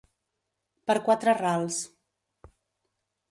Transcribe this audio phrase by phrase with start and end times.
[0.91, 1.77] Per quatre rals.